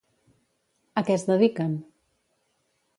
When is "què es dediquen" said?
1.11-1.79